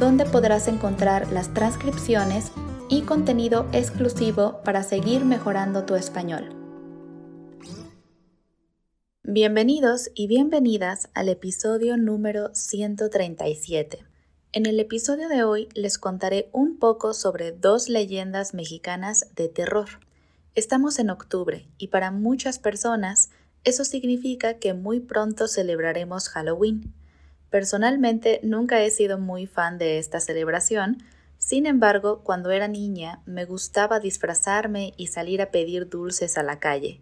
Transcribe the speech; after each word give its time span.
donde 0.00 0.24
podrás 0.24 0.66
encontrar 0.66 1.30
las 1.30 1.52
transcripciones 1.52 2.52
y 2.88 3.02
contenido 3.02 3.68
exclusivo 3.72 4.62
para 4.64 4.82
seguir 4.82 5.26
mejorando 5.26 5.84
tu 5.84 5.94
español. 5.94 6.56
Bienvenidos 9.22 10.10
y 10.14 10.26
bienvenidas 10.26 11.10
al 11.12 11.28
episodio 11.28 11.98
número 11.98 12.48
137. 12.54 14.06
En 14.52 14.64
el 14.64 14.80
episodio 14.80 15.28
de 15.28 15.44
hoy 15.44 15.68
les 15.74 15.98
contaré 15.98 16.48
un 16.52 16.78
poco 16.78 17.12
sobre 17.12 17.52
dos 17.52 17.90
leyendas 17.90 18.54
mexicanas 18.54 19.26
de 19.36 19.48
terror. 19.48 20.00
Estamos 20.54 20.98
en 20.98 21.10
octubre 21.10 21.68
y 21.76 21.88
para 21.88 22.10
muchas 22.10 22.58
personas 22.58 23.28
eso 23.64 23.84
significa 23.84 24.54
que 24.54 24.72
muy 24.72 25.00
pronto 25.00 25.46
celebraremos 25.46 26.30
Halloween. 26.30 26.94
Personalmente 27.50 28.40
nunca 28.42 28.80
he 28.80 28.90
sido 28.90 29.18
muy 29.18 29.46
fan 29.46 29.76
de 29.76 29.98
esta 29.98 30.20
celebración, 30.20 31.02
sin 31.36 31.66
embargo, 31.66 32.22
cuando 32.22 32.50
era 32.50 32.68
niña 32.68 33.22
me 33.26 33.44
gustaba 33.44 33.98
disfrazarme 33.98 34.94
y 34.96 35.08
salir 35.08 35.42
a 35.42 35.50
pedir 35.50 35.88
dulces 35.88 36.38
a 36.38 36.42
la 36.42 36.60
calle. 36.60 37.00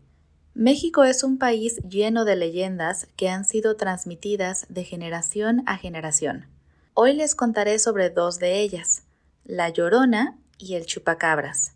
México 0.54 1.04
es 1.04 1.22
un 1.22 1.38
país 1.38 1.76
lleno 1.88 2.24
de 2.24 2.34
leyendas 2.34 3.06
que 3.16 3.28
han 3.28 3.44
sido 3.44 3.76
transmitidas 3.76 4.66
de 4.68 4.84
generación 4.84 5.62
a 5.66 5.76
generación. 5.76 6.46
Hoy 6.94 7.12
les 7.12 7.34
contaré 7.34 7.78
sobre 7.78 8.10
dos 8.10 8.38
de 8.38 8.60
ellas, 8.60 9.04
La 9.44 9.68
Llorona 9.68 10.38
y 10.56 10.74
el 10.74 10.86
Chupacabras. 10.86 11.74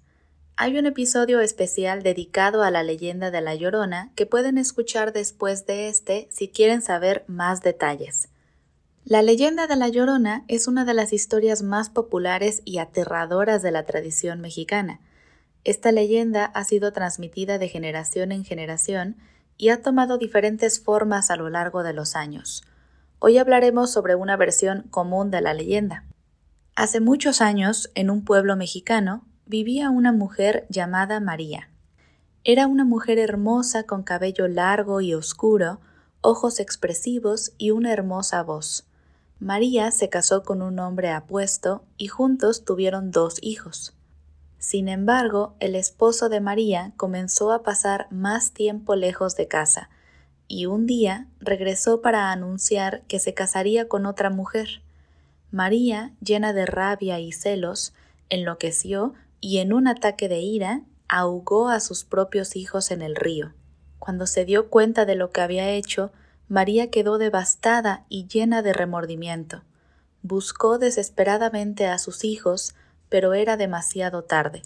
Hay 0.57 0.79
un 0.79 0.87
episodio 0.87 1.41
especial 1.41 2.03
dedicado 2.03 2.63
a 2.63 2.71
la 2.71 2.83
leyenda 2.83 3.31
de 3.31 3.41
La 3.41 3.55
Llorona 3.55 4.13
que 4.17 4.27
pueden 4.27 4.59
escuchar 4.59 5.13
después 5.13 5.67
de 5.67 5.89
este 5.89 6.29
si 6.31 6.49
quieren 6.49 6.83
saber 6.83 7.25
más 7.27 7.63
detalles. 7.63 8.32
La 9.05 9.21
leyenda 9.21 9.67
de 9.67 9.75
La 9.75 9.89
Llorona 9.89 10.45
es 10.47 10.69
una 10.69 10.85
de 10.85 10.95
las 10.95 11.13
historias 11.13 11.65
más 11.65 11.91
populares 11.91 12.63
y 12.65 12.79
aterradoras 12.79 13.61
de 13.61 13.73
la 13.73 13.83
tradición 13.83 14.41
mexicana. 14.41 15.01
Esta 15.65 15.91
leyenda 15.91 16.45
ha 16.45 16.63
sido 16.63 16.93
transmitida 16.93 17.59
de 17.59 17.69
generación 17.69 18.31
en 18.31 18.45
generación 18.45 19.17
y 19.59 19.71
ha 19.71 19.83
tomado 19.83 20.19
diferentes 20.19 20.81
formas 20.81 21.33
a 21.33 21.37
lo 21.37 21.51
largo 21.51 21.83
de 21.83 21.93
los 21.93 22.15
años. 22.15 22.63
Hoy 23.19 23.39
hablaremos 23.39 23.91
sobre 23.91 24.15
una 24.15 24.37
versión 24.37 24.83
común 24.89 25.33
de 25.33 25.41
la 25.41 25.53
leyenda. 25.53 26.05
Hace 26.77 27.01
muchos 27.01 27.41
años, 27.41 27.91
en 27.97 28.09
un 28.09 28.25
pueblo 28.25 28.55
mexicano, 28.55 29.27
vivía 29.47 29.91
una 29.91 30.13
mujer 30.13 30.65
llamada 30.69 31.19
María. 31.19 31.71
Era 32.45 32.69
una 32.69 32.85
mujer 32.85 33.19
hermosa 33.19 33.83
con 33.83 34.05
cabello 34.05 34.47
largo 34.47 35.01
y 35.01 35.13
oscuro, 35.13 35.81
ojos 36.21 36.61
expresivos 36.61 37.53
y 37.59 37.73
una 37.73 37.93
hermosa 37.93 38.45
voz. 38.45 38.87
María 39.43 39.91
se 39.91 40.09
casó 40.09 40.45
con 40.45 40.63
un 40.63 40.79
hombre 40.79 41.11
apuesto 41.11 41.83
y 41.97 42.07
juntos 42.07 42.65
tuvieron 42.65 43.11
dos 43.11 43.39
hijos. 43.43 43.93
Sin 44.59 44.89
embargo, 44.89 45.57
el 45.59 45.75
esposo 45.75 46.29
de 46.29 46.41
María 46.41 46.93
comenzó 46.97 47.51
a 47.51 47.65
pasar 47.65 48.07
más 48.13 48.53
tiempo 48.53 48.95
lejos 48.95 49.35
de 49.35 49.49
casa, 49.49 49.91
y 50.47 50.67
un 50.67 50.87
día 50.87 51.27
regresó 51.41 52.03
para 52.03 52.31
anunciar 52.31 53.03
que 53.09 53.19
se 53.19 53.35
casaría 53.35 53.89
con 53.89 54.07
otra 54.07 54.31
mujer. 54.31 54.81
María, 55.51 56.13
llena 56.21 56.53
de 56.53 56.65
rabia 56.65 57.19
y 57.19 57.33
celos, 57.33 57.95
enloqueció 58.29 59.13
y 59.41 59.59
en 59.59 59.73
un 59.73 59.89
ataque 59.89 60.29
de 60.29 60.39
ira 60.39 60.83
ahogó 61.09 61.69
a 61.69 61.81
sus 61.81 62.05
propios 62.05 62.55
hijos 62.55 62.93
en 62.93 63.03
el 63.03 63.17
río. 63.17 63.55
Cuando 63.99 64.29
se 64.29 64.45
dio 64.45 64.71
cuenta 64.71 65.05
de 65.05 65.17
lo 65.17 65.33
que 65.33 65.41
había 65.41 65.69
hecho, 65.71 66.13
María 66.49 66.91
quedó 66.91 67.19
devastada 67.19 68.05
y 68.09 68.27
llena 68.27 68.63
de 68.63 68.73
remordimiento. 68.73 69.63
Buscó 70.23 70.79
desesperadamente 70.79 71.87
a 71.87 71.99
sus 71.99 72.25
hijos, 72.25 72.75
pero 73.09 73.35
era 73.35 73.57
demasiado 73.57 74.23
tarde. 74.25 74.63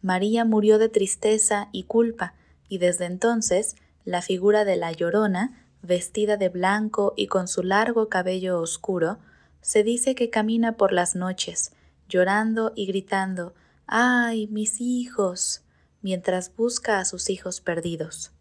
María 0.00 0.44
murió 0.44 0.78
de 0.78 0.88
tristeza 0.88 1.68
y 1.72 1.84
culpa, 1.84 2.34
y 2.68 2.78
desde 2.78 3.04
entonces 3.04 3.76
la 4.04 4.22
figura 4.22 4.64
de 4.64 4.76
la 4.76 4.90
llorona, 4.92 5.66
vestida 5.82 6.36
de 6.36 6.48
blanco 6.48 7.14
y 7.16 7.26
con 7.28 7.46
su 7.46 7.62
largo 7.62 8.08
cabello 8.08 8.60
oscuro, 8.60 9.18
se 9.60 9.84
dice 9.84 10.14
que 10.14 10.30
camina 10.30 10.76
por 10.76 10.92
las 10.92 11.14
noches, 11.14 11.72
llorando 12.08 12.72
y 12.74 12.86
gritando 12.86 13.54
¡Ay, 13.86 14.48
mis 14.48 14.80
hijos! 14.80 15.62
mientras 16.02 16.54
busca 16.56 16.98
a 16.98 17.04
sus 17.04 17.30
hijos 17.30 17.60
perdidos. 17.60 18.32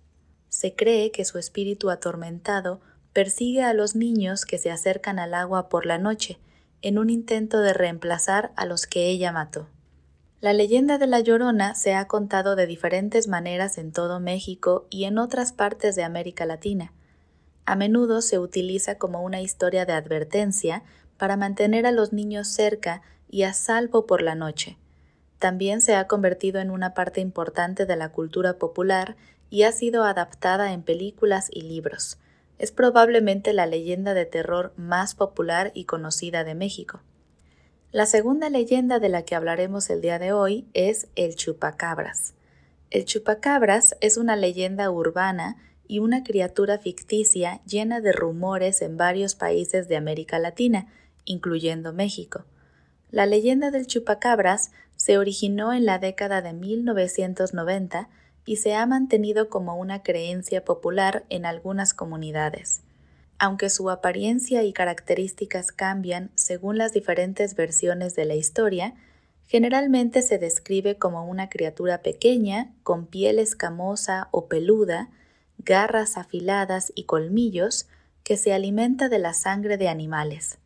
Se 0.51 0.75
cree 0.75 1.11
que 1.11 1.23
su 1.23 1.37
espíritu 1.37 1.89
atormentado 1.89 2.81
persigue 3.13 3.63
a 3.63 3.73
los 3.73 3.95
niños 3.95 4.43
que 4.45 4.57
se 4.57 4.69
acercan 4.69 5.17
al 5.17 5.33
agua 5.33 5.69
por 5.69 5.85
la 5.85 5.97
noche, 5.97 6.39
en 6.81 6.99
un 6.99 7.09
intento 7.09 7.61
de 7.61 7.71
reemplazar 7.71 8.51
a 8.57 8.65
los 8.65 8.85
que 8.85 9.07
ella 9.07 9.31
mató. 9.31 9.69
La 10.41 10.51
leyenda 10.51 10.97
de 10.97 11.07
la 11.07 11.21
Llorona 11.21 11.73
se 11.73 11.93
ha 11.93 12.05
contado 12.09 12.57
de 12.57 12.67
diferentes 12.67 13.29
maneras 13.29 13.77
en 13.77 13.93
todo 13.93 14.19
México 14.19 14.87
y 14.89 15.05
en 15.05 15.19
otras 15.19 15.53
partes 15.53 15.95
de 15.95 16.03
América 16.03 16.45
Latina. 16.45 16.91
A 17.65 17.77
menudo 17.77 18.21
se 18.21 18.37
utiliza 18.37 18.97
como 18.97 19.23
una 19.23 19.39
historia 19.39 19.85
de 19.85 19.93
advertencia 19.93 20.83
para 21.15 21.37
mantener 21.37 21.85
a 21.85 21.93
los 21.93 22.11
niños 22.11 22.49
cerca 22.49 23.03
y 23.29 23.43
a 23.43 23.53
salvo 23.53 24.05
por 24.05 24.21
la 24.21 24.35
noche. 24.35 24.77
También 25.41 25.81
se 25.81 25.95
ha 25.95 26.05
convertido 26.05 26.61
en 26.61 26.69
una 26.69 26.93
parte 26.93 27.19
importante 27.19 27.87
de 27.87 27.95
la 27.95 28.09
cultura 28.09 28.59
popular 28.59 29.15
y 29.49 29.63
ha 29.63 29.71
sido 29.71 30.03
adaptada 30.03 30.71
en 30.71 30.83
películas 30.83 31.49
y 31.51 31.63
libros. 31.63 32.19
Es 32.59 32.71
probablemente 32.71 33.51
la 33.51 33.65
leyenda 33.65 34.13
de 34.13 34.27
terror 34.27 34.71
más 34.77 35.15
popular 35.15 35.71
y 35.73 35.85
conocida 35.85 36.43
de 36.43 36.53
México. 36.53 37.01
La 37.91 38.05
segunda 38.05 38.51
leyenda 38.51 38.99
de 38.99 39.09
la 39.09 39.23
que 39.23 39.33
hablaremos 39.33 39.89
el 39.89 40.01
día 40.01 40.19
de 40.19 40.31
hoy 40.31 40.67
es 40.75 41.07
el 41.15 41.35
chupacabras. 41.35 42.35
El 42.91 43.05
chupacabras 43.05 43.95
es 43.99 44.17
una 44.17 44.35
leyenda 44.35 44.91
urbana 44.91 45.57
y 45.87 45.97
una 45.97 46.23
criatura 46.23 46.77
ficticia 46.77 47.61
llena 47.65 47.99
de 47.99 48.11
rumores 48.11 48.83
en 48.83 48.95
varios 48.95 49.33
países 49.33 49.87
de 49.87 49.97
América 49.97 50.37
Latina, 50.37 50.85
incluyendo 51.25 51.93
México. 51.93 52.45
La 53.11 53.25
leyenda 53.25 53.71
del 53.71 53.87
chupacabras 53.87 54.71
se 54.95 55.17
originó 55.17 55.73
en 55.73 55.85
la 55.85 55.99
década 55.99 56.41
de 56.41 56.53
1990 56.53 58.07
y 58.45 58.55
se 58.55 58.73
ha 58.73 58.85
mantenido 58.85 59.49
como 59.49 59.75
una 59.75 60.01
creencia 60.01 60.63
popular 60.63 61.25
en 61.29 61.45
algunas 61.45 61.93
comunidades. 61.93 62.83
Aunque 63.37 63.69
su 63.69 63.89
apariencia 63.89 64.63
y 64.63 64.71
características 64.71 65.71
cambian 65.71 66.31
según 66.35 66.77
las 66.77 66.93
diferentes 66.93 67.55
versiones 67.55 68.15
de 68.15 68.25
la 68.25 68.35
historia, 68.35 68.93
generalmente 69.45 70.21
se 70.21 70.37
describe 70.37 70.97
como 70.97 71.25
una 71.25 71.49
criatura 71.49 72.01
pequeña, 72.01 72.71
con 72.83 73.07
piel 73.07 73.39
escamosa 73.39 74.29
o 74.31 74.47
peluda, 74.47 75.09
garras 75.57 76.17
afiladas 76.17 76.93
y 76.95 77.03
colmillos, 77.03 77.87
que 78.23 78.37
se 78.37 78.53
alimenta 78.53 79.09
de 79.09 79.19
la 79.19 79.33
sangre 79.33 79.77
de 79.77 79.89
animales. 79.89 80.60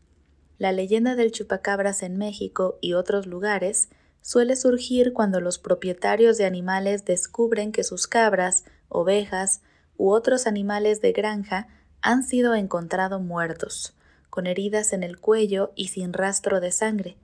La 0.57 0.71
leyenda 0.71 1.15
del 1.15 1.31
chupacabras 1.31 2.01
en 2.01 2.17
México 2.17 2.77
y 2.81 2.93
otros 2.93 3.27
lugares 3.27 3.89
suele 4.21 4.55
surgir 4.55 5.13
cuando 5.13 5.41
los 5.41 5.59
propietarios 5.59 6.37
de 6.37 6.45
animales 6.45 7.05
descubren 7.05 7.71
que 7.71 7.83
sus 7.83 8.07
cabras, 8.07 8.63
ovejas 8.87 9.61
u 9.97 10.11
otros 10.11 10.47
animales 10.47 11.01
de 11.01 11.11
granja 11.11 11.67
han 12.01 12.23
sido 12.23 12.55
encontrados 12.55 13.21
muertos, 13.21 13.95
con 14.29 14.47
heridas 14.47 14.93
en 14.93 15.03
el 15.03 15.19
cuello 15.19 15.73
y 15.75 15.89
sin 15.89 16.13
rastro 16.13 16.59
de 16.59 16.71
sangre. 16.71 17.17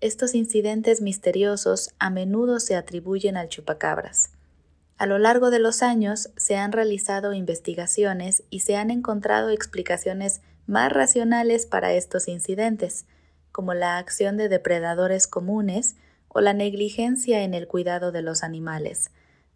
Estos 0.00 0.34
incidentes 0.34 1.00
misteriosos 1.00 1.94
a 1.98 2.10
menudo 2.10 2.58
se 2.58 2.74
atribuyen 2.74 3.36
al 3.36 3.48
chupacabras. 3.48 4.30
A 4.98 5.06
lo 5.06 5.18
largo 5.18 5.50
de 5.50 5.58
los 5.58 5.82
años 5.82 6.30
se 6.36 6.56
han 6.56 6.72
realizado 6.72 7.32
investigaciones 7.32 8.42
y 8.50 8.60
se 8.60 8.76
han 8.76 8.90
encontrado 8.90 9.50
explicaciones 9.50 10.42
más 10.66 10.92
racionales 10.92 11.66
para 11.66 11.92
estos 11.92 12.28
incidentes, 12.28 13.06
como 13.50 13.74
la 13.74 13.98
acción 13.98 14.36
de 14.36 14.48
depredadores 14.48 15.26
comunes 15.26 15.96
o 16.28 16.40
la 16.40 16.54
negligencia 16.54 17.42
en 17.42 17.54
el 17.54 17.68
cuidado 17.68 18.12
de 18.12 18.22
los 18.22 18.42
animales. 18.42 19.10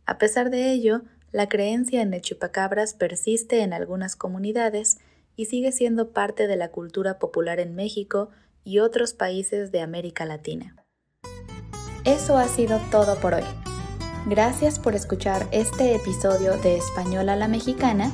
A 0.05 0.19
pesar 0.19 0.51
de 0.51 0.71
ello, 0.71 1.03
la 1.33 1.49
creencia 1.49 2.03
en 2.03 2.15
el 2.15 2.21
chupacabras 2.21 2.95
persiste 2.95 3.63
en 3.63 3.73
algunas 3.73 4.17
comunidades 4.17 4.99
y 5.37 5.47
sigue 5.47 5.73
siendo 5.73 6.11
parte 6.13 6.47
de 6.47 6.57
la 6.57 6.71
cultura 6.71 7.19
popular 7.19 7.61
en 7.61 7.75
México 7.75 8.31
y 8.65 8.79
otros 8.79 9.13
países 9.13 9.73
de 9.73 9.81
América 9.81 10.25
Latina. 10.25 10.77
Eso 12.05 12.39
ha 12.39 12.47
sido 12.49 12.81
todo 12.91 13.17
por 13.21 13.35
hoy. 13.35 13.45
Gracias 14.27 14.79
por 14.79 14.95
escuchar 14.95 15.47
este 15.53 15.95
episodio 15.95 16.57
de 16.59 16.77
Español 16.77 17.29
a 17.29 17.37
la 17.37 17.49
Mexicana 17.49 18.11